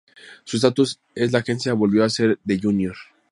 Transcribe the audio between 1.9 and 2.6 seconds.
a ser de